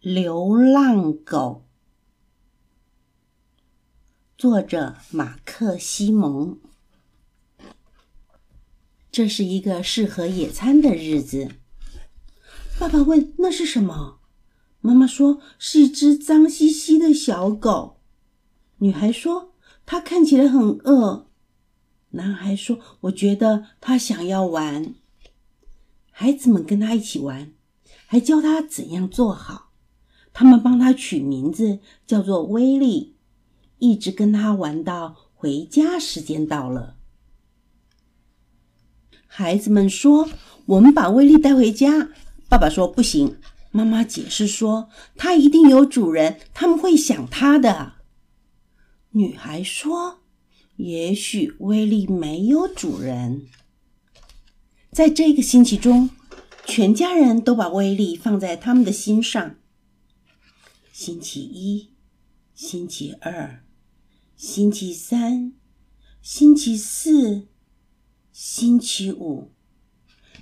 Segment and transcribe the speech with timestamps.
[0.00, 1.66] 流浪狗，
[4.38, 6.58] 作者马克·西蒙。
[9.12, 11.50] 这是一个适合野餐的日子。
[12.78, 14.20] 爸爸问：“那是什么？”
[14.80, 18.00] 妈妈说：“是一只脏兮兮的小狗。”
[18.80, 19.52] 女孩说
[19.84, 21.28] ：“它看起来很饿。”
[22.12, 24.94] 男孩说：“我觉得它想要玩。”
[26.10, 27.52] 孩子们跟他一起玩，
[28.06, 29.68] 还教他怎样做好。
[30.40, 33.14] 他们帮他取名字，叫做威利，
[33.78, 36.96] 一直跟他玩到回家时间到了。
[39.26, 40.30] 孩子们说
[40.64, 42.08] ：“我们把威利带回家。”
[42.48, 43.36] 爸爸说：“不行。”
[43.70, 47.96] 妈妈解释说：“他一定有主人，他们会想他的。”
[49.12, 50.20] 女孩说
[50.76, 53.42] ：“也许威利没有主人。”
[54.90, 56.08] 在这个星期中，
[56.64, 59.56] 全家人都把威利放在他们的心上。
[61.02, 61.94] 星期一、
[62.52, 63.64] 星期二、
[64.36, 65.54] 星期三、
[66.20, 67.48] 星期四、
[68.30, 69.50] 星期五、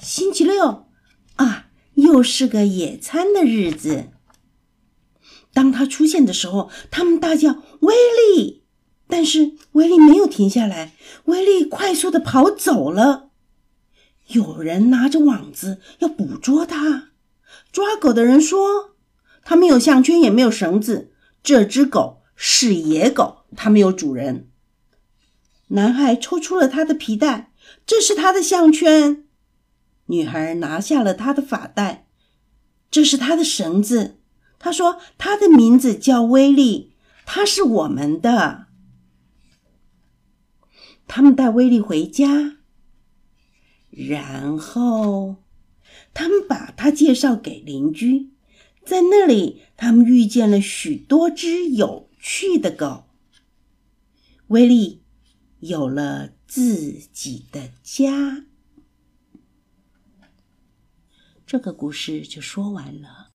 [0.00, 0.88] 星期六，
[1.36, 4.08] 啊，又是个野餐的日子。
[5.52, 7.94] 当他出现的时候，他们大叫“威
[8.34, 8.64] 利”，
[9.06, 10.96] 但是威利没有停下来，
[11.26, 13.30] 威利快速的跑走了。
[14.26, 17.12] 有人拿着网子要捕捉他，
[17.70, 18.89] 抓狗的人说。
[19.42, 21.12] 它没有项圈，也没有绳子。
[21.42, 24.48] 这只狗是野狗，它没有主人。
[25.68, 27.52] 男孩抽出了他的皮带，
[27.86, 29.24] 这是他的项圈。
[30.06, 32.06] 女孩拿下了他的发带，
[32.90, 34.18] 这是他的绳子。
[34.58, 36.92] 他说：“他的名字叫威利，
[37.24, 38.66] 他是我们的。”
[41.08, 42.56] 他们带威利回家，
[43.90, 45.36] 然后
[46.12, 48.30] 他们把他介绍给邻居。
[48.84, 53.04] 在那里，他们遇见了许多只有趣的狗。
[54.48, 55.02] 威利
[55.60, 58.46] 有了自己的家。
[61.46, 63.28] 这个故事就说完了。